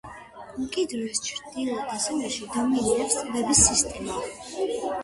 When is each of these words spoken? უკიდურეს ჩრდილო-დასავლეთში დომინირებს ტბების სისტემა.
უკიდურეს 0.63 1.21
ჩრდილო-დასავლეთში 1.27 2.49
დომინირებს 2.57 3.21
ტბების 3.21 3.65
სისტემა. 3.69 4.23